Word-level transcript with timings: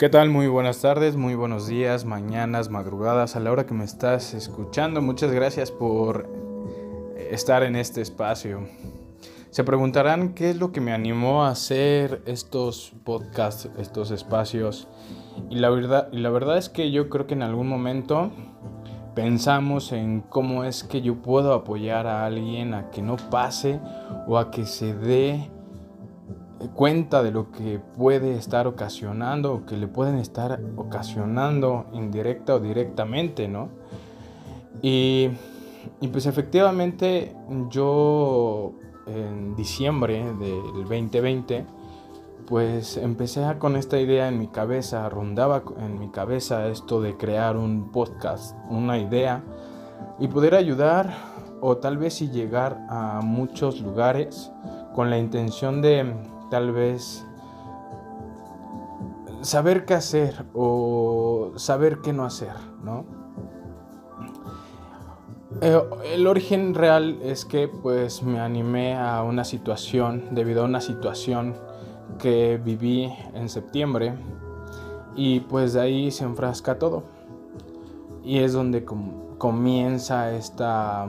¿Qué 0.00 0.08
tal? 0.08 0.30
Muy 0.30 0.46
buenas 0.46 0.80
tardes, 0.80 1.16
muy 1.16 1.34
buenos 1.34 1.66
días, 1.68 2.06
mañanas, 2.06 2.70
madrugadas, 2.70 3.36
a 3.36 3.40
la 3.40 3.52
hora 3.52 3.66
que 3.66 3.74
me 3.74 3.84
estás 3.84 4.32
escuchando. 4.32 5.02
Muchas 5.02 5.30
gracias 5.30 5.70
por 5.70 6.26
estar 7.30 7.62
en 7.64 7.76
este 7.76 8.00
espacio. 8.00 8.66
Se 9.50 9.62
preguntarán 9.62 10.32
qué 10.32 10.48
es 10.48 10.56
lo 10.56 10.72
que 10.72 10.80
me 10.80 10.94
animó 10.94 11.44
a 11.44 11.50
hacer 11.50 12.22
estos 12.24 12.94
podcasts, 13.04 13.68
estos 13.76 14.10
espacios. 14.10 14.88
Y 15.50 15.56
la 15.56 15.68
verdad, 15.68 16.08
y 16.12 16.20
la 16.20 16.30
verdad 16.30 16.56
es 16.56 16.70
que 16.70 16.90
yo 16.90 17.10
creo 17.10 17.26
que 17.26 17.34
en 17.34 17.42
algún 17.42 17.68
momento 17.68 18.30
pensamos 19.14 19.92
en 19.92 20.22
cómo 20.22 20.64
es 20.64 20.82
que 20.82 21.02
yo 21.02 21.16
puedo 21.16 21.52
apoyar 21.52 22.06
a 22.06 22.24
alguien 22.24 22.72
a 22.72 22.88
que 22.88 23.02
no 23.02 23.18
pase 23.28 23.78
o 24.26 24.38
a 24.38 24.50
que 24.50 24.64
se 24.64 24.94
dé 24.94 25.50
cuenta 26.68 27.22
de 27.22 27.30
lo 27.30 27.50
que 27.50 27.80
puede 27.96 28.36
estar 28.36 28.66
ocasionando 28.66 29.54
o 29.54 29.66
que 29.66 29.76
le 29.76 29.88
pueden 29.88 30.16
estar 30.16 30.60
ocasionando 30.76 31.86
indirecta 31.92 32.56
o 32.56 32.60
directamente, 32.60 33.48
¿no? 33.48 33.68
Y, 34.82 35.30
y 36.00 36.08
pues 36.08 36.26
efectivamente 36.26 37.34
yo 37.70 38.72
en 39.06 39.56
diciembre 39.56 40.24
del 40.38 40.84
2020 40.84 41.66
pues 42.46 42.96
empecé 42.96 43.42
con 43.58 43.76
esta 43.76 43.98
idea 44.00 44.26
en 44.28 44.38
mi 44.38 44.48
cabeza, 44.48 45.08
rondaba 45.08 45.62
en 45.78 46.00
mi 46.00 46.10
cabeza 46.10 46.66
esto 46.66 47.00
de 47.00 47.16
crear 47.16 47.56
un 47.56 47.92
podcast, 47.92 48.56
una 48.68 48.98
idea 48.98 49.44
y 50.18 50.26
poder 50.26 50.56
ayudar 50.56 51.14
o 51.60 51.76
tal 51.76 51.96
vez 51.96 52.14
si 52.14 52.28
llegar 52.28 52.84
a 52.88 53.20
muchos 53.22 53.80
lugares 53.80 54.50
con 54.94 55.10
la 55.10 55.18
intención 55.18 55.80
de 55.80 56.12
tal 56.50 56.72
vez 56.72 57.24
saber 59.42 59.84
qué 59.84 59.94
hacer 59.94 60.44
o 60.54 61.52
saber 61.56 62.00
qué 62.02 62.12
no 62.12 62.24
hacer, 62.24 62.54
¿no? 62.82 63.04
Eh, 65.62 65.80
el 66.14 66.26
origen 66.26 66.74
real 66.74 67.18
es 67.22 67.44
que 67.44 67.68
pues 67.68 68.22
me 68.22 68.40
animé 68.40 68.96
a 68.96 69.22
una 69.22 69.44
situación, 69.44 70.28
debido 70.30 70.62
a 70.62 70.64
una 70.64 70.80
situación 70.80 71.54
que 72.18 72.60
viví 72.62 73.12
en 73.34 73.48
septiembre 73.48 74.14
y 75.16 75.40
pues 75.40 75.72
de 75.72 75.80
ahí 75.80 76.10
se 76.10 76.24
enfrasca 76.24 76.78
todo. 76.78 77.02
Y 78.22 78.38
es 78.38 78.52
donde 78.52 78.84
comienza 79.38 80.32
esta, 80.32 81.06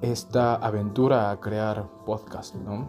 esta 0.00 0.54
aventura 0.54 1.30
a 1.30 1.40
crear 1.40 1.86
podcast, 2.04 2.54
¿no? 2.54 2.88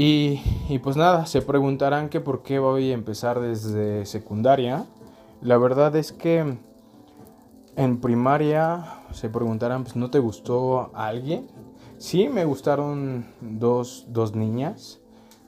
Y, 0.00 0.78
pues 0.84 0.96
nada, 0.96 1.26
se 1.26 1.42
preguntarán 1.42 2.08
que 2.08 2.20
por 2.20 2.44
qué 2.44 2.60
voy 2.60 2.92
a 2.92 2.94
empezar 2.94 3.40
desde 3.40 4.06
secundaria. 4.06 4.86
La 5.42 5.58
verdad 5.58 5.96
es 5.96 6.12
que 6.12 6.56
en 7.74 8.00
primaria 8.00 9.00
se 9.10 9.28
preguntarán, 9.28 9.82
pues 9.82 9.96
¿no 9.96 10.08
te 10.08 10.20
gustó 10.20 10.92
alguien? 10.94 11.48
Sí, 11.96 12.28
me 12.28 12.44
gustaron 12.44 13.26
dos, 13.40 14.06
dos 14.10 14.36
niñas. 14.36 15.00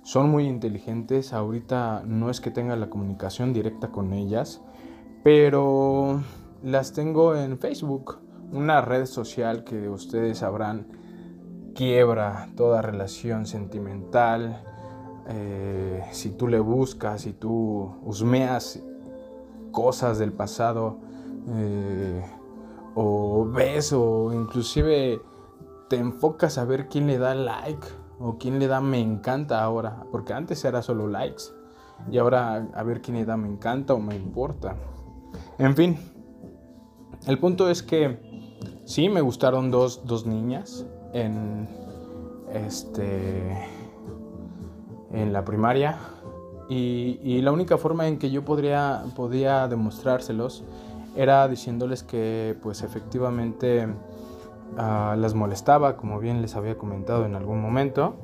Son 0.02 0.28
muy 0.28 0.48
inteligentes. 0.48 1.32
Ahorita 1.32 2.02
no 2.04 2.28
es 2.28 2.40
que 2.40 2.50
tenga 2.50 2.74
la 2.74 2.90
comunicación 2.90 3.52
directa 3.52 3.92
con 3.92 4.12
ellas, 4.12 4.62
pero 5.22 6.24
las 6.64 6.92
tengo 6.92 7.36
en 7.36 7.56
Facebook, 7.56 8.18
una 8.50 8.80
red 8.80 9.06
social 9.06 9.62
que 9.62 9.88
ustedes 9.88 10.38
sabrán 10.38 10.99
quiebra 11.80 12.50
toda 12.58 12.82
relación 12.82 13.46
sentimental. 13.46 14.62
Eh, 15.30 16.04
si 16.10 16.28
tú 16.28 16.46
le 16.46 16.60
buscas, 16.60 17.22
si 17.22 17.32
tú 17.32 17.94
husmeas 18.04 18.82
cosas 19.72 20.18
del 20.18 20.30
pasado 20.30 20.98
eh, 21.48 22.22
o 22.94 23.46
ves 23.46 23.94
o 23.94 24.30
inclusive 24.30 25.22
te 25.88 25.96
enfocas 25.96 26.58
a 26.58 26.66
ver 26.66 26.86
quién 26.86 27.06
le 27.06 27.16
da 27.16 27.34
like 27.34 27.86
o 28.18 28.36
quién 28.36 28.58
le 28.58 28.66
da 28.66 28.82
me 28.82 29.00
encanta 29.00 29.64
ahora, 29.64 30.04
porque 30.12 30.34
antes 30.34 30.62
era 30.66 30.82
solo 30.82 31.08
likes 31.08 31.44
y 32.10 32.18
ahora 32.18 32.68
a 32.74 32.82
ver 32.82 33.00
quién 33.00 33.16
le 33.16 33.24
da 33.24 33.38
me 33.38 33.48
encanta 33.48 33.94
o 33.94 34.00
me 34.00 34.14
importa. 34.16 34.76
En 35.56 35.74
fin, 35.74 35.96
el 37.26 37.38
punto 37.38 37.70
es 37.70 37.82
que 37.82 38.29
sí 38.90 39.08
me 39.08 39.20
gustaron 39.20 39.70
dos, 39.70 40.04
dos 40.04 40.26
niñas, 40.26 40.84
en, 41.12 41.68
este, 42.52 43.68
en 45.12 45.32
la 45.32 45.44
primaria 45.44 45.96
y, 46.68 47.40
la 47.42 47.52
única 47.52 47.78
forma 47.78 48.08
en 48.08 48.18
que 48.18 48.32
yo 48.32 48.44
podría, 48.44 49.04
podía 49.14 49.68
demostrárselos 49.68 50.64
era 51.16 51.46
diciéndoles 51.46 52.02
que 52.02 52.56
pues 52.62 52.82
efectivamente 52.82 53.86
ah, 54.76 55.14
las 55.16 55.34
molestaba, 55.34 55.96
como 55.96 56.18
bien 56.18 56.42
les 56.42 56.56
había 56.56 56.76
comentado 56.76 57.24
en 57.24 57.36
algún 57.36 57.62
momento. 57.62 58.16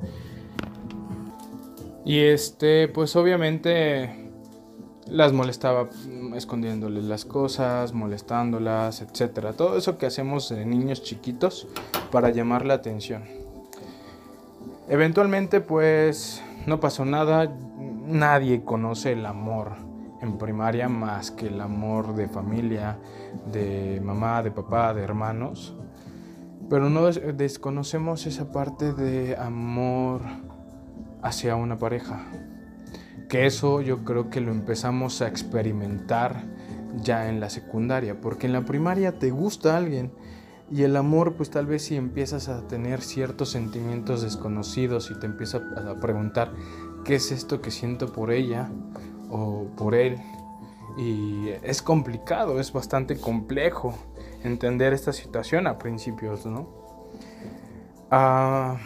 Y 2.03 2.19
este, 2.19 2.89
pues 2.89 3.15
obviamente 3.15 4.26
las 5.09 5.33
molestaba 5.33 5.89
escondiéndoles 6.35 7.05
las 7.05 7.25
cosas, 7.25 7.93
molestándolas, 7.93 9.01
etcétera. 9.01 9.53
Todo 9.53 9.77
eso 9.77 9.97
que 9.97 10.05
hacemos 10.05 10.49
de 10.49 10.65
niños 10.65 11.03
chiquitos 11.03 11.67
para 12.11 12.29
llamar 12.29 12.65
la 12.65 12.75
atención. 12.75 13.23
Eventualmente, 14.89 15.61
pues 15.61 16.41
no 16.65 16.79
pasó 16.79 17.05
nada. 17.05 17.53
Nadie 18.05 18.63
conoce 18.63 19.13
el 19.13 19.25
amor 19.25 19.73
en 20.21 20.37
primaria 20.37 20.89
más 20.89 21.31
que 21.31 21.47
el 21.47 21.61
amor 21.61 22.15
de 22.15 22.27
familia, 22.27 22.97
de 23.51 24.01
mamá, 24.03 24.41
de 24.43 24.51
papá, 24.51 24.93
de 24.93 25.03
hermanos. 25.03 25.75
Pero 26.69 26.89
no 26.89 27.05
desconocemos 27.05 28.25
esa 28.25 28.51
parte 28.51 28.93
de 28.93 29.35
amor 29.37 30.21
hacia 31.21 31.55
una 31.55 31.77
pareja 31.77 32.25
que 33.29 33.45
eso 33.45 33.81
yo 33.81 34.03
creo 34.03 34.29
que 34.29 34.41
lo 34.41 34.51
empezamos 34.51 35.21
a 35.21 35.27
experimentar 35.27 36.43
ya 37.01 37.29
en 37.29 37.39
la 37.39 37.49
secundaria, 37.49 38.19
porque 38.21 38.47
en 38.47 38.53
la 38.53 38.61
primaria 38.61 39.19
te 39.19 39.31
gusta 39.31 39.77
alguien 39.77 40.11
y 40.69 40.83
el 40.83 40.95
amor 40.95 41.33
pues 41.33 41.49
tal 41.49 41.65
vez 41.65 41.83
si 41.83 41.95
empiezas 41.95 42.49
a 42.49 42.67
tener 42.67 43.01
ciertos 43.01 43.49
sentimientos 43.49 44.21
desconocidos 44.21 45.11
y 45.11 45.19
te 45.19 45.25
empiezas 45.25 45.61
a 45.61 45.99
preguntar 45.99 46.51
qué 47.05 47.15
es 47.15 47.31
esto 47.31 47.61
que 47.61 47.71
siento 47.71 48.11
por 48.11 48.31
ella 48.31 48.69
o 49.29 49.67
por 49.77 49.95
él 49.95 50.17
y 50.97 51.49
es 51.63 51.81
complicado, 51.81 52.59
es 52.59 52.73
bastante 52.73 53.19
complejo 53.19 53.93
entender 54.43 54.93
esta 54.93 55.13
situación 55.13 55.67
a 55.67 55.77
principios, 55.77 56.45
¿no? 56.45 56.67
Ah, 58.09 58.77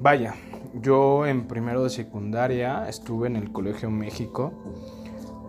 vaya, 0.00 0.34
yo 0.74 1.26
en 1.26 1.46
primero 1.46 1.82
de 1.84 1.90
secundaria 1.90 2.88
estuve 2.88 3.26
en 3.26 3.36
el 3.36 3.52
Colegio 3.52 3.90
México, 3.90 4.52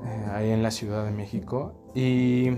eh, 0.06 0.32
ahí 0.32 0.50
en 0.50 0.64
la 0.64 0.72
Ciudad 0.72 1.06
de 1.06 1.12
México, 1.12 1.74
y 1.94 2.52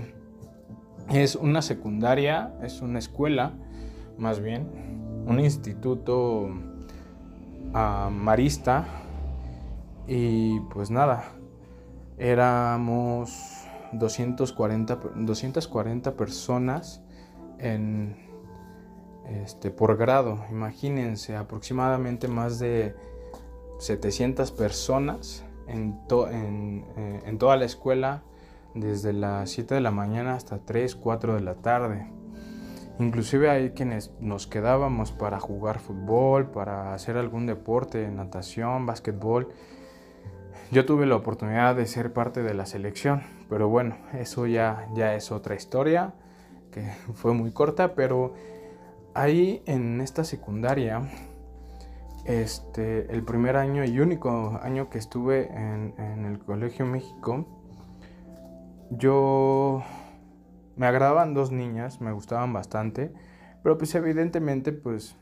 es 1.10 1.34
una 1.36 1.62
secundaria, 1.62 2.54
es 2.62 2.82
una 2.82 2.98
escuela, 2.98 3.54
más 4.18 4.40
bien, 4.40 5.24
un 5.26 5.40
instituto 5.40 6.48
ah, 7.74 8.10
marista, 8.12 8.86
y 10.06 10.60
pues 10.72 10.90
nada, 10.90 11.32
éramos 12.18 13.66
240, 13.92 15.00
240 15.16 16.16
personas 16.16 17.02
en 17.58 18.29
este, 19.28 19.70
por 19.70 19.96
grado. 19.96 20.44
Imagínense, 20.50 21.36
aproximadamente 21.36 22.28
más 22.28 22.58
de 22.58 22.94
700 23.78 24.50
personas 24.52 25.44
en, 25.66 26.00
eh, 26.10 27.22
en, 27.24 27.38
toda 27.38 27.56
la 27.56 27.64
escuela, 27.64 28.22
desde 28.74 29.12
las 29.12 29.50
7 29.50 29.74
de 29.74 29.80
la 29.80 29.90
mañana 29.90 30.34
hasta 30.34 30.58
3, 30.58 30.96
4 30.96 31.34
de 31.34 31.40
la 31.40 31.54
tarde. 31.54 32.10
Inclusive 32.98 33.48
hay 33.48 33.70
quienes 33.70 34.12
nos 34.20 34.46
quedábamos 34.46 35.10
para 35.10 35.40
jugar 35.40 35.78
fútbol, 35.78 36.50
para 36.50 36.92
hacer 36.92 37.16
algún 37.16 37.46
deporte, 37.46 38.08
natación, 38.10 38.84
básquetbol. 38.84 39.48
Yo 40.70 40.84
tuve 40.84 41.06
la 41.06 41.16
oportunidad 41.16 41.74
de 41.74 41.86
ser 41.86 42.12
parte 42.12 42.42
de 42.42 42.54
la 42.54 42.66
selección, 42.66 43.22
pero 43.48 43.68
bueno, 43.68 43.96
eso 44.12 44.46
ya, 44.46 44.86
ya 44.94 45.14
es 45.14 45.32
otra 45.32 45.54
historia, 45.54 46.12
que 46.70 46.82
fue 47.14 47.32
muy 47.32 47.52
corta, 47.52 47.94
pero 47.94 48.34
ahí 49.14 49.62
en 49.66 50.00
esta 50.00 50.24
secundaria, 50.24 51.08
este, 52.24 53.12
el 53.12 53.24
primer 53.24 53.56
año 53.56 53.84
y 53.84 53.98
único 54.00 54.58
año 54.62 54.90
que 54.90 54.98
estuve 54.98 55.48
en, 55.52 56.24
el 56.24 56.38
Colegio 56.38 56.86
México, 56.86 57.46
yo 58.90 59.82
me 60.76 60.86
agradaban 60.86 61.34
dos 61.34 61.50
niñas, 61.50 62.00
me 62.00 62.12
gustaban 62.12 62.52
bastante, 62.52 63.12
pero 63.62 63.78
pues 63.78 63.94
evidentemente 63.94 64.72
pues 64.72 65.16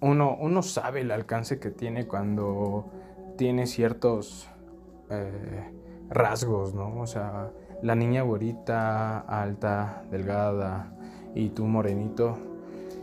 uno, 0.00 0.36
uno 0.38 0.62
sabe 0.62 1.00
el 1.00 1.10
alcance 1.10 1.58
que 1.58 1.70
tiene 1.70 2.06
cuando 2.06 2.90
tiene 3.36 3.66
ciertos 3.66 4.48
eh, 5.10 5.72
rasgos, 6.08 6.74
¿no? 6.74 7.00
O 7.00 7.06
sea, 7.06 7.50
la 7.82 7.94
niña 7.94 8.22
güerita, 8.22 9.20
alta, 9.20 10.04
delgada 10.10 10.92
y 11.34 11.50
tú 11.50 11.66
morenito. 11.66 12.55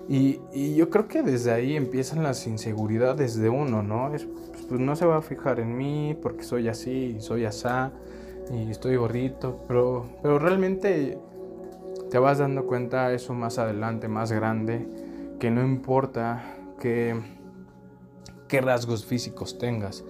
Y, 0.08 0.76
yo 0.76 0.90
creo 0.90 1.08
que 1.08 1.22
desde 1.22 1.52
ahí 1.52 1.76
empiezan 1.76 2.24
las 2.24 2.46
inseguridades 2.48 3.38
de 3.38 3.50
uno, 3.50 3.84
¿no? 3.84 4.14
Es, 4.14 4.28
pues 4.68 4.80
no 4.80 4.96
se 4.96 5.06
va 5.06 5.18
a 5.18 5.22
fijar 5.22 5.60
en 5.60 5.78
mí 5.78 6.18
porque 6.22 6.44
soy 6.44 6.68
así, 6.68 7.18
soy 7.20 7.46
asá 7.46 7.92
y 8.52 8.70
estoy 8.70 8.98
gordito, 8.98 9.64
pero, 9.68 10.06
pero 10.22 10.40
realmente 10.40 11.18
te 12.10 12.20
vas 12.20 12.40
dando 12.40 12.66
cuenta 12.66 13.12
eso 13.14 13.34
más 13.34 13.58
adelante, 13.58 14.08
más 14.08 14.32
grande, 14.32 14.88
que 15.40 15.50
no 15.52 15.64
importa 15.64 16.44
qué, 16.80 17.16
qué 18.48 18.62
rasgos 18.62 19.06
físicos 19.06 19.58
tengas. 19.58 20.04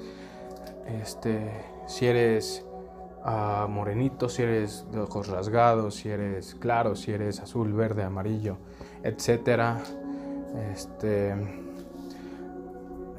Este, 1.01 1.49
si 1.87 2.07
eres 2.07 2.65
uh, 3.25 3.67
morenito, 3.69 4.27
si 4.29 4.41
eres 4.43 4.85
de 4.91 4.99
ojos 4.99 5.27
rasgados, 5.27 5.95
si 5.95 6.09
eres 6.09 6.55
claro, 6.55 6.95
si 6.95 7.11
eres 7.11 7.39
azul, 7.39 7.73
verde, 7.73 8.03
amarillo, 8.03 8.57
etcétera. 9.03 9.79
Este, 10.71 11.35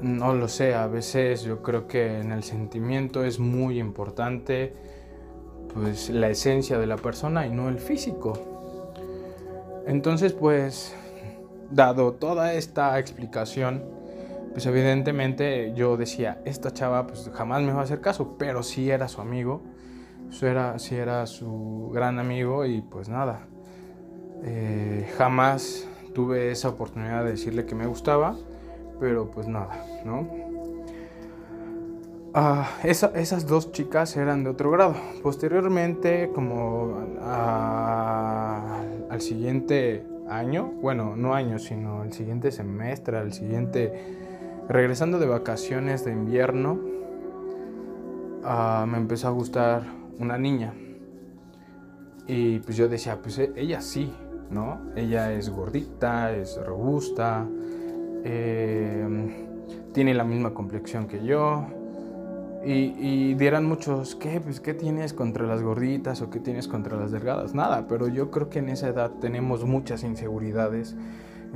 no 0.01 0.33
lo 0.33 0.47
sé, 0.47 0.75
a 0.75 0.87
veces 0.87 1.43
yo 1.43 1.61
creo 1.61 1.87
que 1.87 2.19
en 2.19 2.31
el 2.31 2.43
sentimiento 2.43 3.23
es 3.23 3.39
muy 3.39 3.79
importante 3.79 4.73
pues 5.73 6.09
la 6.09 6.29
esencia 6.29 6.79
de 6.79 6.87
la 6.87 6.97
persona 6.97 7.45
y 7.45 7.49
no 7.49 7.69
el 7.69 7.79
físico. 7.79 8.33
Entonces, 9.85 10.33
pues 10.33 10.95
dado 11.69 12.13
toda 12.13 12.53
esta 12.53 12.97
explicación, 12.99 13.83
pues 14.51 14.65
evidentemente 14.65 15.73
yo 15.75 15.97
decía, 15.97 16.41
esta 16.45 16.71
chava 16.71 17.07
pues 17.07 17.29
jamás 17.33 17.61
me 17.61 17.73
va 17.73 17.81
a 17.81 17.83
hacer 17.83 18.01
caso, 18.01 18.35
pero 18.37 18.63
sí 18.63 18.89
era 18.89 19.07
su 19.07 19.21
amigo, 19.21 19.61
sí 20.31 20.45
era, 20.45 20.79
sí 20.79 20.95
era 20.95 21.25
su 21.25 21.91
gran 21.93 22.19
amigo 22.19 22.65
y 22.65 22.81
pues 22.81 23.09
nada, 23.09 23.47
eh, 24.45 25.11
jamás 25.17 25.87
tuve 26.13 26.51
esa 26.51 26.69
oportunidad 26.69 27.23
de 27.23 27.31
decirle 27.31 27.65
que 27.65 27.73
me 27.73 27.87
gustaba, 27.87 28.35
pero 28.99 29.31
pues 29.31 29.47
nada, 29.47 29.83
¿no? 30.05 30.29
Ah, 32.33 32.69
esas 32.83 33.47
dos 33.47 33.71
chicas 33.71 34.15
eran 34.17 34.43
de 34.43 34.49
otro 34.51 34.69
grado. 34.69 34.93
Posteriormente, 35.23 36.29
como 36.35 36.99
al 39.09 39.21
siguiente 39.21 40.05
año, 40.29 40.71
bueno, 40.81 41.15
no 41.15 41.33
año, 41.33 41.59
sino 41.59 42.03
el 42.03 42.13
siguiente 42.13 42.51
semestre, 42.51 43.17
al 43.17 43.33
siguiente 43.33 43.93
regresando 44.67 45.17
de 45.19 45.27
vacaciones 45.27 46.03
de 46.05 46.11
invierno, 46.11 46.79
ah, 48.43 48.85
me 48.87 48.97
empezó 48.97 49.29
a 49.29 49.31
gustar 49.31 49.83
una 50.19 50.37
niña. 50.37 50.73
Y 52.27 52.59
pues 52.59 52.75
yo 52.75 52.87
decía, 52.87 53.19
pues 53.21 53.37
e, 53.37 53.53
ella 53.55 53.81
sí, 53.81 54.13
¿no? 54.49 54.79
Ella 54.95 55.33
es 55.33 55.49
gordita, 55.49 56.35
es 56.35 56.59
robusta, 56.65 57.45
em, 58.23 59.31
tiene 59.93 60.13
la 60.13 60.23
misma 60.23 60.53
complexión 60.53 61.07
que 61.07 61.25
yo. 61.25 61.65
Y, 62.65 62.95
y, 62.97 63.33
dieran 63.35 63.65
muchos, 63.65 64.15
¿qué? 64.15 64.41
Pues, 64.41 64.59
¿qué 64.59 64.73
tienes 64.73 65.13
contra 65.13 65.45
las 65.45 65.61
gorditas 65.61 66.21
o 66.21 66.31
qué 66.31 66.39
tienes 66.39 66.67
contra 66.67 66.97
las 66.97 67.11
delgadas? 67.11 67.53
Nada, 67.53 67.85
pero 67.87 68.07
yo 68.07 68.31
creo 68.31 68.49
que 68.49 68.57
en 68.59 68.69
esa 68.69 68.87
edad 68.87 69.11
tenemos 69.21 69.65
muchas 69.65 70.03
inseguridades 70.03 70.95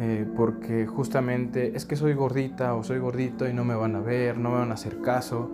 eh, 0.01 0.25
porque 0.37 0.85
justamente 0.85 1.75
es 1.75 1.85
que 1.85 1.97
soy 1.97 2.13
gordita 2.13 2.73
o 2.73 2.83
soy 2.83 2.99
gordito 2.99 3.49
y 3.49 3.53
no 3.53 3.65
me 3.65 3.75
van 3.75 3.97
a 3.97 3.99
ver, 3.99 4.37
no 4.37 4.51
me 4.51 4.59
van 4.59 4.71
a 4.71 4.75
hacer 4.75 5.01
caso, 5.01 5.49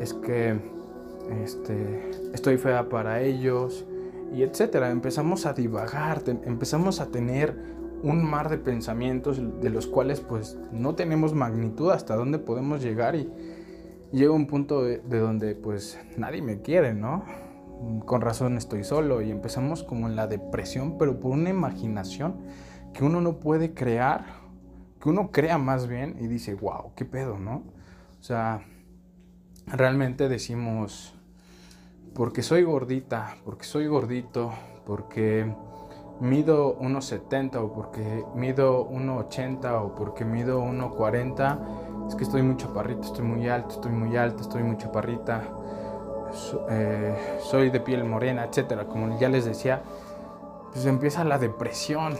es 0.00 0.14
que 0.14 0.58
este, 1.44 2.10
estoy 2.32 2.56
fea 2.56 2.88
para 2.88 3.20
ellos 3.20 3.86
y 4.32 4.42
etcétera. 4.42 4.90
Empezamos 4.90 5.46
a 5.46 5.52
divagar, 5.52 6.22
empezamos 6.26 7.00
a 7.00 7.10
tener 7.10 7.56
un 8.02 8.22
mar 8.22 8.50
de 8.50 8.58
pensamientos 8.58 9.40
de 9.60 9.70
los 9.70 9.86
cuales 9.86 10.20
pues 10.20 10.58
no 10.72 10.94
tenemos 10.94 11.34
magnitud 11.34 11.90
hasta 11.90 12.16
dónde 12.16 12.38
podemos 12.38 12.82
llegar 12.82 13.14
y 13.16 13.32
llega 14.12 14.32
un 14.32 14.46
punto 14.46 14.82
de, 14.82 14.98
de 14.98 15.18
donde 15.18 15.54
pues 15.54 15.98
nadie 16.16 16.42
me 16.42 16.60
quiere, 16.60 16.92
¿no? 16.92 17.24
Con 18.04 18.20
razón 18.20 18.56
estoy 18.56 18.84
solo 18.84 19.22
y 19.22 19.30
empezamos 19.30 19.82
como 19.82 20.06
en 20.06 20.16
la 20.16 20.26
depresión, 20.26 20.98
pero 20.98 21.18
por 21.18 21.32
una 21.32 21.50
imaginación 21.50 22.36
que 22.92 23.04
uno 23.04 23.20
no 23.20 23.40
puede 23.40 23.74
crear, 23.74 24.24
que 25.00 25.08
uno 25.08 25.30
crea 25.32 25.58
más 25.58 25.88
bien 25.88 26.16
y 26.20 26.26
dice, 26.28 26.54
wow, 26.54 26.92
qué 26.94 27.04
pedo, 27.04 27.38
¿no? 27.38 27.64
O 28.20 28.22
sea, 28.22 28.62
realmente 29.66 30.28
decimos, 30.28 31.14
porque 32.14 32.42
soy 32.42 32.62
gordita, 32.62 33.36
porque 33.44 33.64
soy 33.64 33.86
gordito, 33.86 34.52
porque 34.86 35.52
mido 36.20 36.78
1,70 36.78 37.56
o 37.56 37.72
porque 37.72 38.24
mido 38.34 38.88
1,80 38.88 39.82
o 39.82 39.94
porque 39.94 40.24
mido 40.24 40.62
1,40, 40.62 42.08
es 42.08 42.14
que 42.14 42.24
estoy 42.24 42.42
muy 42.42 42.56
chaparrito, 42.56 43.02
estoy 43.02 43.24
muy 43.24 43.48
alto, 43.48 43.74
estoy 43.74 43.92
muy 43.92 44.16
alto, 44.16 44.42
estoy 44.42 44.62
muy 44.62 44.76
chaparrita, 44.76 45.42
eh, 46.70 47.38
soy 47.40 47.70
de 47.70 47.80
piel 47.80 48.04
morena, 48.04 48.44
etcétera. 48.44 48.86
Como 48.86 49.18
ya 49.18 49.28
les 49.28 49.44
decía, 49.44 49.82
pues 50.72 50.86
empieza 50.86 51.24
la 51.24 51.38
depresión, 51.38 52.14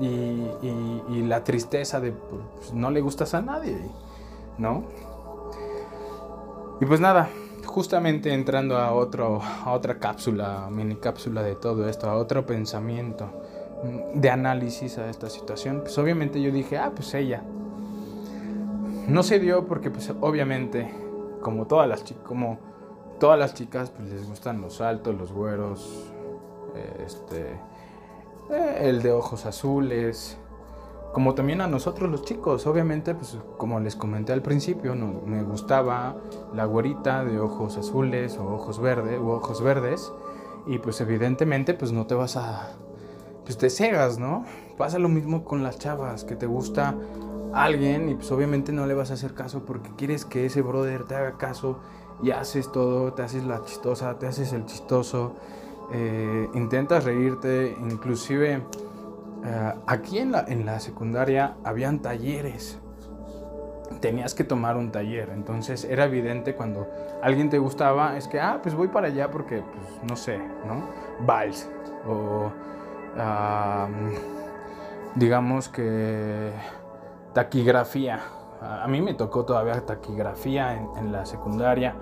y, 0.00 1.22
la 1.22 1.44
tristeza 1.44 2.00
de 2.00 2.12
pues, 2.12 2.72
no 2.72 2.90
le 2.90 3.00
gustas 3.00 3.34
a 3.34 3.42
nadie, 3.42 3.78
¿no? 4.58 4.84
Y 6.80 6.86
pues 6.86 7.00
nada, 7.00 7.28
justamente 7.64 8.32
entrando 8.32 8.78
a, 8.78 8.92
otro, 8.92 9.40
a 9.42 9.72
otra 9.72 9.98
cápsula, 9.98 10.68
mini 10.70 10.96
cápsula 10.96 11.42
de 11.42 11.54
todo 11.54 11.88
esto, 11.88 12.08
a 12.08 12.16
otro 12.16 12.46
pensamiento 12.46 13.30
mm, 13.82 14.20
de 14.20 14.30
análisis 14.30 14.98
a 14.98 15.08
esta 15.08 15.28
situación, 15.30 15.80
pues 15.80 15.96
obviamente 15.98 16.40
yo 16.40 16.50
dije, 16.50 16.78
ah, 16.78 16.92
pues 16.94 17.14
ella. 17.14 17.42
No 19.08 19.22
se 19.22 19.38
dio 19.38 19.66
porque 19.66 19.90
pues 19.90 20.10
obviamente, 20.20 20.90
como 21.42 21.66
todas 21.66 21.88
las, 21.88 22.04
como 22.24 22.58
todas 23.20 23.38
las 23.38 23.54
chicas, 23.54 23.90
pues 23.90 24.10
les 24.10 24.26
gustan 24.26 24.60
los 24.60 24.80
altos, 24.80 25.14
los 25.14 25.32
güeros, 25.32 26.10
este 27.04 27.60
eh, 28.50 28.78
el 28.80 29.02
de 29.02 29.12
ojos 29.12 29.46
azules, 29.46 30.36
como 31.14 31.34
también 31.34 31.60
a 31.60 31.68
nosotros 31.68 32.10
los 32.10 32.24
chicos, 32.24 32.66
obviamente, 32.66 33.14
pues 33.14 33.38
como 33.56 33.78
les 33.78 33.94
comenté 33.94 34.32
al 34.32 34.42
principio, 34.42 34.96
me 34.96 35.44
gustaba 35.44 36.16
la 36.52 36.64
güerita 36.64 37.24
de 37.24 37.38
ojos 37.38 37.78
azules 37.78 38.36
o 38.36 38.44
ojos 38.52 38.80
verdes 38.80 39.20
o 39.20 39.28
ojos 39.28 39.62
verdes 39.62 40.12
y 40.66 40.78
pues 40.78 41.00
evidentemente 41.00 41.72
pues 41.74 41.92
no 41.92 42.06
te 42.06 42.16
vas 42.16 42.36
a 42.36 42.72
pues 43.44 43.56
te 43.56 43.70
cegas, 43.70 44.18
¿no? 44.18 44.44
Pasa 44.76 44.98
lo 44.98 45.08
mismo 45.08 45.44
con 45.44 45.62
las 45.62 45.78
chavas, 45.78 46.24
que 46.24 46.34
te 46.34 46.46
gusta 46.46 46.96
alguien 47.52 48.08
y 48.08 48.16
pues 48.16 48.32
obviamente 48.32 48.72
no 48.72 48.84
le 48.86 48.94
vas 48.94 49.12
a 49.12 49.14
hacer 49.14 49.34
caso 49.34 49.64
porque 49.64 49.90
quieres 49.96 50.24
que 50.24 50.46
ese 50.46 50.62
brother 50.62 51.04
te 51.04 51.14
haga 51.14 51.38
caso 51.38 51.78
y 52.24 52.32
haces 52.32 52.72
todo, 52.72 53.12
te 53.12 53.22
haces 53.22 53.44
la 53.44 53.62
chistosa, 53.62 54.18
te 54.18 54.26
haces 54.26 54.52
el 54.52 54.66
chistoso 54.66 55.36
eh, 55.92 56.48
intentas 56.54 57.04
reírte, 57.04 57.76
inclusive 57.80 58.62
eh, 59.44 59.74
aquí 59.86 60.18
en 60.18 60.32
la, 60.32 60.44
en 60.48 60.64
la 60.64 60.80
secundaria 60.80 61.56
habían 61.64 62.00
talleres, 62.00 62.80
tenías 64.00 64.34
que 64.34 64.44
tomar 64.44 64.76
un 64.76 64.90
taller, 64.90 65.30
entonces 65.30 65.84
era 65.84 66.04
evidente 66.04 66.54
cuando 66.54 66.88
alguien 67.22 67.50
te 67.50 67.58
gustaba, 67.58 68.16
es 68.16 68.28
que, 68.28 68.40
ah, 68.40 68.60
pues 68.62 68.74
voy 68.74 68.88
para 68.88 69.08
allá 69.08 69.30
porque, 69.30 69.62
pues, 69.62 70.10
no 70.10 70.16
sé, 70.16 70.38
¿no? 70.38 70.88
Vals, 71.26 71.70
o 72.06 72.50
digamos 75.14 75.68
que 75.68 76.50
taquigrafía, 77.32 78.20
a 78.60 78.88
mí 78.88 79.00
me 79.00 79.14
tocó 79.14 79.44
todavía 79.44 79.80
taquigrafía 79.86 80.74
en, 80.74 80.88
en 80.98 81.12
la 81.12 81.24
secundaria, 81.24 81.94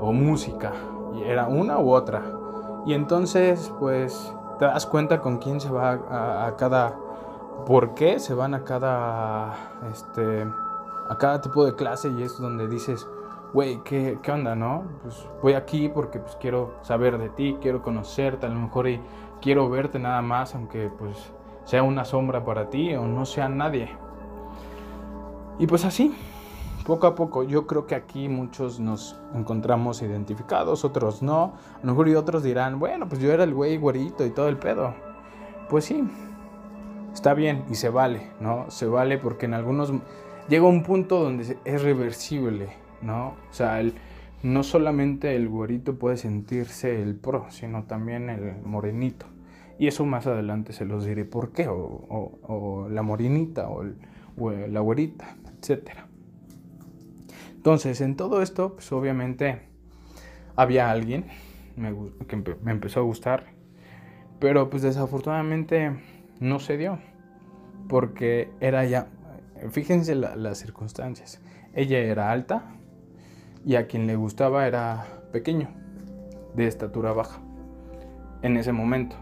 o 0.00 0.12
música, 0.12 0.72
y 1.14 1.22
era 1.22 1.46
una 1.46 1.78
u 1.78 1.90
otra. 1.90 2.22
Y 2.84 2.94
entonces, 2.94 3.72
pues, 3.78 4.32
te 4.58 4.64
das 4.64 4.86
cuenta 4.86 5.20
con 5.20 5.38
quién 5.38 5.60
se 5.60 5.70
va 5.70 6.46
a, 6.46 6.56
cada... 6.56 6.96
¿Por 7.66 7.94
qué 7.94 8.18
se 8.18 8.34
van 8.34 8.54
a 8.54 8.64
cada... 8.64 9.54
Este, 9.90 10.46
a 11.08 11.18
cada 11.18 11.40
tipo 11.40 11.64
de 11.64 11.74
clase 11.74 12.10
y 12.10 12.22
es 12.22 12.38
donde 12.38 12.66
dices, 12.66 13.06
güey, 13.52 13.80
¿qué, 13.84 14.18
¿qué, 14.22 14.32
onda, 14.32 14.54
no? 14.54 14.84
Pues 15.02 15.26
voy 15.42 15.54
aquí 15.54 15.88
porque 15.88 16.18
pues 16.18 16.36
quiero 16.36 16.74
saber 16.82 17.18
de 17.18 17.28
ti, 17.28 17.56
quiero 17.60 17.82
conocerte, 17.82 18.46
a 18.46 18.48
lo 18.48 18.56
mejor 18.56 18.88
y 18.88 19.00
quiero 19.40 19.68
verte 19.70 19.98
nada 19.98 20.20
más, 20.22 20.54
aunque 20.54 20.90
pues 20.98 21.32
sea 21.64 21.82
una 21.82 22.04
sombra 22.04 22.44
para 22.44 22.70
ti 22.70 22.94
o 22.94 23.06
no 23.06 23.24
sea 23.24 23.48
nadie. 23.48 23.90
Y 25.58 25.66
pues 25.66 25.84
así, 25.84 26.14
poco 26.86 27.08
a 27.08 27.14
poco. 27.14 27.42
Yo 27.42 27.66
creo 27.66 27.86
que 27.86 27.96
aquí 27.96 28.28
muchos 28.28 28.78
nos 28.78 29.20
encontramos 29.34 30.02
identificados, 30.02 30.84
otros 30.84 31.20
no. 31.20 31.54
A 31.74 31.80
lo 31.82 31.92
mejor 31.92 32.08
y 32.08 32.14
otros 32.14 32.42
dirán, 32.42 32.78
bueno, 32.78 33.08
pues 33.08 33.20
yo 33.20 33.32
era 33.32 33.44
el 33.44 33.52
güey 33.52 33.76
güerito 33.76 34.24
y 34.24 34.30
todo 34.30 34.48
el 34.48 34.56
pedo. 34.56 34.94
Pues 35.68 35.84
sí, 35.84 36.08
está 37.12 37.34
bien 37.34 37.64
y 37.68 37.74
se 37.74 37.88
vale, 37.88 38.30
¿no? 38.40 38.70
Se 38.70 38.86
vale 38.86 39.18
porque 39.18 39.46
en 39.46 39.54
algunos 39.54 39.92
llega 40.48 40.64
un 40.66 40.84
punto 40.84 41.22
donde 41.22 41.58
es 41.64 41.82
reversible, 41.82 42.68
¿no? 43.02 43.34
O 43.50 43.52
sea, 43.52 43.82
no 44.44 44.62
solamente 44.62 45.34
el 45.34 45.48
güerito 45.48 45.98
puede 45.98 46.16
sentirse 46.16 47.02
el 47.02 47.16
pro, 47.16 47.46
sino 47.50 47.84
también 47.84 48.30
el 48.30 48.62
morenito. 48.64 49.26
Y 49.78 49.88
eso 49.88 50.06
más 50.06 50.26
adelante 50.26 50.72
se 50.72 50.84
los 50.84 51.04
diré 51.04 51.24
por 51.24 51.50
qué, 51.50 51.66
o, 51.68 52.86
la 52.88 53.02
morenita, 53.02 53.68
o, 53.68 53.84
la 54.68 54.80
güerita, 54.80 55.36
etc. 55.58 56.06
Entonces, 57.66 58.00
en 58.00 58.14
todo 58.14 58.42
esto, 58.42 58.74
pues 58.74 58.92
obviamente 58.92 59.58
había 60.54 60.88
alguien 60.88 61.26
que 62.28 62.36
me 62.62 62.70
empezó 62.70 63.00
a 63.00 63.02
gustar, 63.02 63.46
pero 64.38 64.70
pues 64.70 64.84
desafortunadamente 64.84 65.90
no 66.38 66.60
se 66.60 66.76
dio, 66.76 67.00
porque 67.88 68.52
era 68.60 68.84
ya, 68.84 69.08
fíjense 69.72 70.14
las 70.14 70.58
circunstancias, 70.58 71.40
ella 71.74 71.98
era 71.98 72.30
alta 72.30 72.76
y 73.64 73.74
a 73.74 73.88
quien 73.88 74.06
le 74.06 74.14
gustaba 74.14 74.68
era 74.68 75.04
pequeño, 75.32 75.70
de 76.54 76.68
estatura 76.68 77.12
baja, 77.12 77.40
en 78.42 78.58
ese 78.58 78.70
momento. 78.70 79.16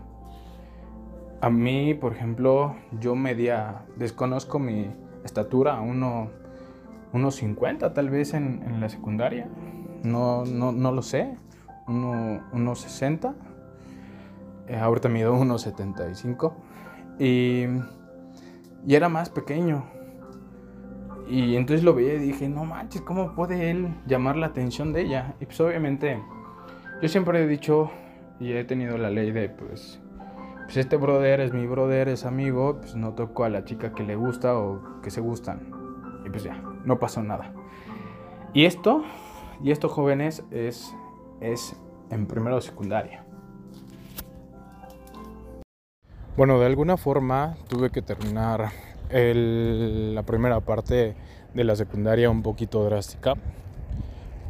A 1.40 1.48
mí, 1.48 1.94
por 1.94 2.12
ejemplo, 2.12 2.76
yo 3.00 3.14
medía, 3.14 3.86
desconozco 3.96 4.58
mi 4.58 4.90
estatura, 5.24 5.80
uno, 5.80 6.43
unos 7.14 7.36
50 7.36 7.94
tal 7.94 8.10
vez 8.10 8.34
en, 8.34 8.80
la 8.80 8.88
secundaria, 8.88 9.48
no, 10.02 10.44
no, 10.44 10.72
no, 10.72 10.92
lo 10.92 11.00
sé, 11.00 11.36
uno, 11.86 12.42
unos 12.52 12.80
60, 12.80 13.34
eh, 14.68 14.76
ahorita 14.76 15.08
mido 15.08 15.32
unos 15.32 15.62
75 15.62 16.54
y, 17.18 17.64
y 18.86 18.94
era 18.94 19.08
más 19.08 19.30
pequeño. 19.30 19.84
Y 21.26 21.56
entonces 21.56 21.82
lo 21.82 21.94
veía 21.94 22.14
y 22.14 22.18
dije, 22.18 22.48
no 22.50 22.66
manches, 22.66 23.00
¿cómo 23.00 23.34
puede 23.34 23.70
él 23.70 23.94
llamar 24.06 24.36
la 24.36 24.46
atención 24.46 24.92
de 24.92 25.02
ella? 25.02 25.34
Y 25.40 25.46
pues 25.46 25.58
obviamente 25.60 26.22
yo 27.00 27.08
siempre 27.08 27.42
he 27.42 27.46
dicho 27.46 27.90
y 28.38 28.52
he 28.52 28.64
tenido 28.64 28.98
la 28.98 29.08
ley 29.08 29.30
de 29.30 29.48
pues 29.48 30.00
pues 30.64 30.78
este 30.78 30.96
brother 30.96 31.40
es 31.40 31.52
mi 31.52 31.66
brother, 31.66 32.08
es 32.08 32.24
amigo, 32.24 32.78
pues 32.80 32.96
no 32.96 33.12
tocó 33.12 33.44
a 33.44 33.50
la 33.50 33.64
chica 33.64 33.92
que 33.92 34.02
le 34.02 34.16
gusta 34.16 34.56
o 34.56 35.00
que 35.02 35.10
se 35.10 35.20
gustan. 35.20 35.83
Pues 36.34 36.42
ya, 36.42 36.60
no 36.84 36.98
pasó 36.98 37.22
nada. 37.22 37.52
Y 38.52 38.64
esto, 38.64 39.04
y 39.62 39.70
esto 39.70 39.88
jóvenes, 39.88 40.42
es, 40.50 40.92
es 41.40 41.76
en 42.10 42.26
primero 42.26 42.56
o 42.56 42.60
secundaria. 42.60 43.24
Bueno, 46.36 46.58
de 46.58 46.66
alguna 46.66 46.96
forma 46.96 47.54
tuve 47.68 47.90
que 47.90 48.02
terminar 48.02 48.70
la 49.12 50.22
primera 50.24 50.58
parte 50.58 51.14
de 51.54 51.62
la 51.62 51.76
secundaria 51.76 52.28
un 52.30 52.42
poquito 52.42 52.84
drástica. 52.84 53.34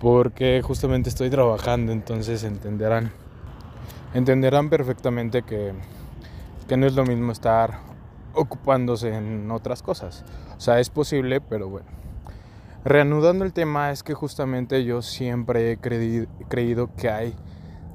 Porque 0.01 0.63
justamente 0.65 1.11
estoy 1.11 1.29
trabajando, 1.29 1.93
entonces 1.93 2.45
entenderán. 2.45 3.11
Entenderán 4.15 4.71
perfectamente 4.71 5.43
que 5.43 5.75
que 6.67 6.77
no 6.77 6.87
es 6.87 6.95
lo 6.95 7.05
mismo 7.05 7.33
estar 7.33 7.79
ocupándose 8.35 9.15
en 9.15 9.51
otras 9.51 9.83
cosas. 9.83 10.25
O 10.57 10.61
sea, 10.61 10.81
es 10.81 10.91
posible, 10.91 11.41
pero 11.41 11.69
bueno. 11.69 11.87
Reanudando 12.85 13.45
el 13.45 13.55
tema, 13.55 13.91
es 13.91 14.03
que 14.03 14.13
justamente 14.13 14.85
yo 14.85 15.01
siempre 15.01 15.73
he 15.73 15.79
creído 15.79 16.95
que 16.97 17.09
hay, 17.09 17.35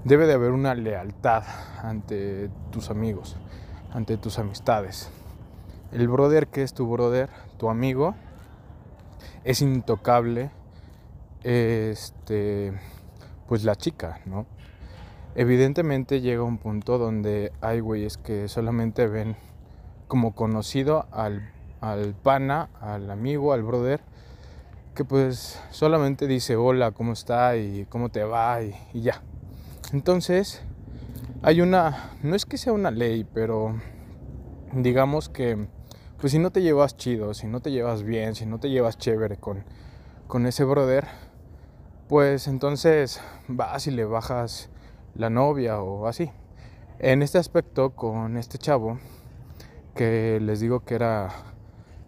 debe 0.04 0.26
de 0.26 0.34
haber 0.34 0.52
una 0.52 0.74
lealtad 0.74 1.44
ante 1.84 2.50
tus 2.72 2.90
amigos, 2.90 3.38
ante 3.92 4.18
tus 4.18 4.40
amistades. 4.40 5.12
El 5.92 6.08
brother 6.08 6.48
que 6.48 6.64
es 6.64 6.74
tu 6.74 6.88
brother, 6.88 7.30
tu 7.58 7.70
amigo, 7.70 8.16
es 9.44 9.62
intocable, 9.62 10.50
este, 11.44 12.74
pues 13.48 13.64
la 13.64 13.76
chica, 13.76 14.22
¿no? 14.26 14.48
Evidentemente 15.36 16.22
llega 16.22 16.42
un 16.42 16.58
punto 16.58 16.98
donde 16.98 17.52
hay 17.62 17.80
güeyes 17.80 18.18
que 18.18 18.48
solamente 18.48 19.08
ven 19.08 19.36
como 20.10 20.34
conocido 20.34 21.06
al, 21.12 21.54
al 21.82 22.16
pana, 22.16 22.70
al 22.82 23.12
amigo, 23.12 23.54
al 23.54 23.62
brother, 23.62 24.02
que 24.96 25.06
pues 25.06 25.62
solamente 25.70 26.26
dice 26.26 26.56
hola, 26.56 26.92
¿cómo 26.92 27.14
está? 27.14 27.56
y 27.56 27.86
cómo 27.86 28.10
te 28.10 28.24
va 28.24 28.62
y, 28.64 28.74
ya. 29.02 29.22
Entonces, 29.94 30.64
hay 31.44 31.62
una, 31.62 32.10
no 32.24 32.36
es 32.36 32.46
que 32.46 32.58
sea 32.58 32.74
una 32.74 32.90
ley, 32.90 33.24
pero 33.24 33.80
digamos 34.74 35.30
que, 35.30 35.68
pues 36.20 36.34
si 36.34 36.40
no 36.40 36.52
te 36.52 36.64
llevas 36.64 36.98
chido, 36.98 37.36
si 37.36 37.46
no 37.46 37.62
te 37.62 37.72
llevas 37.72 38.02
bien, 38.02 38.34
si 38.34 38.48
no 38.48 38.60
te 38.60 38.72
llevas 38.72 38.98
chévere 38.98 39.38
con, 39.38 39.64
con 40.28 40.48
ese 40.48 40.64
brother, 40.64 41.06
pues 42.08 42.48
entonces 42.48 43.22
vas 43.48 43.86
y 43.86 43.92
le 43.92 44.06
bajas 44.06 44.72
la 45.14 45.30
novia 45.30 45.80
o 45.82 46.08
así. 46.08 46.32
En 46.98 47.22
este 47.22 47.38
aspecto 47.38 47.92
con 47.92 48.38
este 48.38 48.58
chavo, 48.58 48.98
que 50.00 50.40
les 50.40 50.62
digo 50.62 50.80
que 50.86 50.96
era 50.96 51.28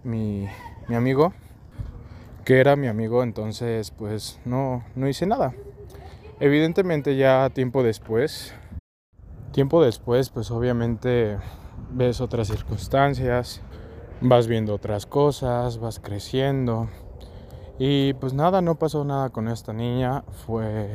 mi, 0.05 0.48
mi 0.88 0.95
amigo, 0.95 1.33
que 2.45 2.62
era 2.62 2.77
mi 2.77 2.88
amigo, 2.88 3.21
entonces 3.21 3.91
pues 3.91 4.39
no, 4.45 4.86
no 4.95 5.10
hice 5.10 5.25
nada. 5.25 5.53
Evidentemente 6.39 7.17
ya 7.17 7.50
tiempo 7.50 7.83
después, 7.83 8.55
tiempo 9.51 9.83
después 9.83 10.29
pues 10.29 10.51
obviamente 10.51 11.38
ves 11.91 12.21
otras 12.21 12.48
circunstancias, 12.48 13.60
vas 14.21 14.48
viendo 14.48 14.74
otras 14.74 15.05
cosas, 15.05 15.77
vas 15.77 16.00
creciendo. 16.00 16.88
Y 17.77 18.13
pues 18.13 18.31
nada, 18.33 18.62
no 18.62 18.75
pasó 18.75 19.03
nada 19.03 19.31
con 19.31 19.50
esta 19.50 19.74
niña, 19.74 20.24
fue 20.45 20.93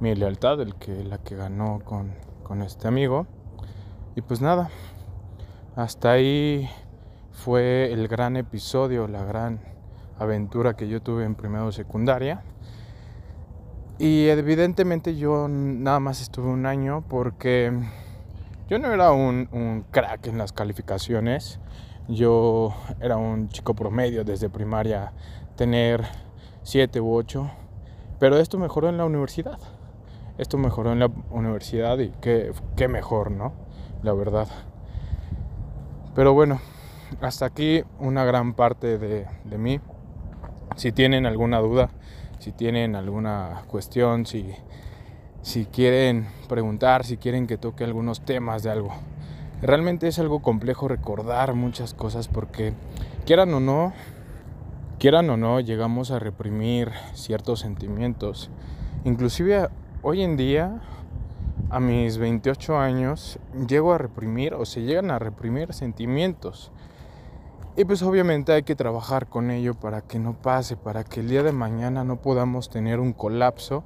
mi 0.00 0.12
lealtad, 0.16 0.60
el 0.60 0.74
que, 0.74 1.04
la 1.04 1.18
que 1.18 1.36
ganó 1.36 1.78
con, 1.84 2.12
con 2.42 2.60
este 2.60 2.88
amigo. 2.88 3.28
Y 4.16 4.20
pues 4.20 4.40
nada, 4.40 4.68
hasta 5.76 6.12
ahí 6.12 6.68
fue 7.32 7.92
el 7.92 8.08
gran 8.08 8.36
episodio, 8.36 9.08
la 9.08 9.24
gran 9.24 9.60
aventura 10.18 10.74
que 10.74 10.88
yo 10.88 11.02
tuve 11.02 11.24
en 11.24 11.34
primero 11.34 11.72
secundaria. 11.72 12.42
Y 13.98 14.26
evidentemente 14.28 15.16
yo 15.16 15.48
nada 15.48 16.00
más 16.00 16.20
estuve 16.20 16.48
un 16.48 16.66
año 16.66 17.04
porque 17.08 17.72
yo 18.68 18.78
no 18.78 18.92
era 18.92 19.12
un, 19.12 19.84
crack 19.90 20.26
en 20.26 20.38
las 20.38 20.52
calificaciones. 20.52 21.60
Yo 22.08 22.74
era 23.00 23.16
un 23.16 23.48
chico 23.48 23.74
promedio 23.74 24.24
desde 24.24 24.50
primaria, 24.50 25.12
tener 25.56 26.04
7 26.62 27.00
u 27.00 27.14
8. 27.14 27.50
Pero 28.18 28.38
esto 28.38 28.58
mejoró 28.58 28.88
en 28.88 28.96
la 28.96 29.04
universidad 29.04 29.58
esto 30.38 30.58
mejoró 30.58 30.92
en 30.92 30.98
la 30.98 31.10
universidad 31.30 31.98
y 31.98 32.10
qué, 32.20 32.52
qué 32.76 32.88
mejor, 32.88 33.30
¿no? 33.30 33.52
La 34.02 34.12
verdad. 34.12 34.48
Pero 36.14 36.32
bueno, 36.32 36.60
hasta 37.20 37.46
aquí 37.46 37.82
una 37.98 38.24
gran 38.24 38.54
parte 38.54 38.98
de, 38.98 39.26
de, 39.44 39.58
mí. 39.58 39.80
Si 40.76 40.92
tienen 40.92 41.26
alguna 41.26 41.58
duda, 41.58 41.90
si 42.38 42.52
tienen 42.52 42.94
alguna 42.94 43.62
cuestión, 43.68 44.26
si, 44.26 44.54
si 45.42 45.66
quieren 45.66 46.28
preguntar, 46.48 47.04
si 47.04 47.16
quieren 47.16 47.46
que 47.46 47.58
toque 47.58 47.84
algunos 47.84 48.20
temas 48.24 48.62
de 48.62 48.70
algo. 48.70 48.92
Realmente 49.60 50.08
es 50.08 50.18
algo 50.18 50.42
complejo 50.42 50.88
recordar 50.88 51.54
muchas 51.54 51.94
cosas 51.94 52.28
porque 52.28 52.74
quieran 53.24 53.52
o 53.54 53.60
no, 53.60 53.92
quieran 54.98 55.30
o 55.30 55.36
no, 55.36 55.60
llegamos 55.60 56.10
a 56.10 56.18
reprimir 56.18 56.92
ciertos 57.14 57.60
sentimientos. 57.60 58.50
Inclusive 59.04 59.68
hoy 60.02 60.22
en 60.22 60.36
día, 60.36 60.80
a 61.74 61.80
mis 61.80 62.18
28 62.18 62.78
años, 62.78 63.40
llego 63.66 63.92
a 63.92 63.98
reprimir 63.98 64.54
o 64.54 64.64
se 64.64 64.82
llegan 64.82 65.10
a 65.10 65.18
reprimir 65.18 65.74
sentimientos. 65.74 66.70
Y 67.76 67.84
pues 67.84 68.00
obviamente 68.02 68.52
hay 68.52 68.62
que 68.62 68.76
trabajar 68.76 69.26
con 69.26 69.50
ello 69.50 69.74
para 69.74 70.00
que 70.00 70.20
no 70.20 70.40
pase, 70.40 70.76
para 70.76 71.02
que 71.02 71.18
el 71.18 71.28
día 71.28 71.42
de 71.42 71.50
mañana 71.50 72.04
no 72.04 72.22
podamos 72.22 72.70
tener 72.70 73.00
un 73.00 73.12
colapso, 73.12 73.82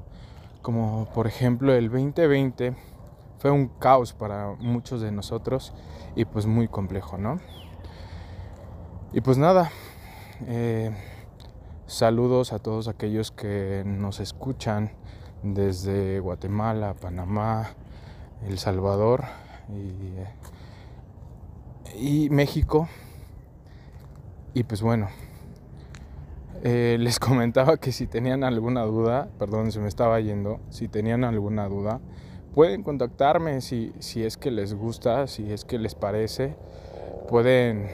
como 0.60 1.08
por 1.14 1.26
ejemplo 1.26 1.72
el 1.72 1.88
2020 1.88 2.76
fue 3.38 3.50
un 3.52 3.68
caos 3.68 4.12
para 4.12 4.54
muchos 4.58 5.00
de 5.00 5.10
nosotros 5.10 5.72
y 6.14 6.26
pues 6.26 6.44
muy 6.44 6.68
complejo, 6.68 7.16
¿no? 7.16 7.40
Y 9.14 9.22
pues 9.22 9.38
nada, 9.38 9.70
eh, 10.46 10.94
saludos 11.86 12.52
a 12.52 12.58
todos 12.58 12.86
aquellos 12.86 13.30
que 13.32 13.82
nos 13.86 14.20
escuchan 14.20 14.92
desde 15.42 16.20
Guatemala, 16.20 16.94
Panamá, 16.94 17.70
El 18.46 18.58
Salvador 18.58 19.24
y, 21.94 22.30
México. 22.30 22.88
Y 24.54 24.64
pues 24.64 24.82
bueno, 24.82 25.08
eh, 26.62 26.96
les 27.00 27.18
comentaba 27.18 27.76
que 27.76 27.92
si 27.92 28.06
tenían 28.06 28.44
alguna 28.44 28.82
duda, 28.82 29.28
perdón, 29.38 29.72
se 29.72 29.80
me 29.80 29.88
estaba 29.88 30.20
yendo, 30.20 30.60
si 30.70 30.88
tenían 30.88 31.24
alguna 31.24 31.68
duda, 31.68 32.00
pueden 32.54 32.82
contactarme 32.82 33.60
si, 33.60 33.92
si 33.98 34.24
es 34.24 34.36
que 34.36 34.50
les 34.50 34.74
gusta, 34.74 35.26
si 35.26 35.52
es 35.52 35.64
que 35.64 35.78
les 35.78 35.94
parece. 35.94 36.56
Pueden 37.28 37.88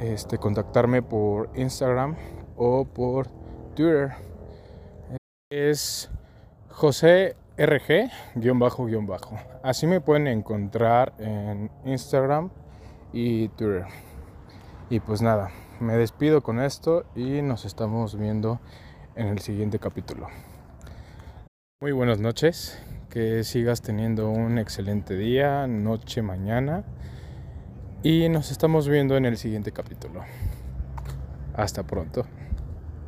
este, 0.00 0.38
contactarme 0.38 1.02
por 1.02 1.50
Instagram 1.54 2.16
o 2.56 2.84
por 2.84 3.28
Twitter. 3.74 4.12
Es 5.50 6.10
José 6.72 7.36
RG, 7.58 8.10
guion 8.34 8.58
bajo, 8.58 8.86
guion 8.86 9.06
bajo. 9.06 9.38
Así 9.62 9.86
me 9.86 10.00
pueden 10.00 10.26
encontrar 10.26 11.12
en 11.18 11.70
Instagram 11.84 12.50
y 13.12 13.48
Twitter. 13.48 13.84
Y 14.88 15.00
pues 15.00 15.20
nada, 15.20 15.50
me 15.80 15.96
despido 15.96 16.42
con 16.42 16.60
esto 16.60 17.04
y 17.14 17.42
nos 17.42 17.66
estamos 17.66 18.18
viendo 18.18 18.58
en 19.16 19.28
el 19.28 19.38
siguiente 19.40 19.78
capítulo. 19.78 20.28
Muy 21.80 21.92
buenas 21.92 22.18
noches, 22.18 22.82
que 23.10 23.44
sigas 23.44 23.82
teniendo 23.82 24.30
un 24.30 24.58
excelente 24.58 25.14
día, 25.14 25.66
noche, 25.66 26.22
mañana. 26.22 26.84
Y 28.02 28.28
nos 28.30 28.50
estamos 28.50 28.88
viendo 28.88 29.16
en 29.16 29.26
el 29.26 29.36
siguiente 29.36 29.72
capítulo. 29.72 30.22
Hasta 31.54 31.82
pronto. 31.82 32.24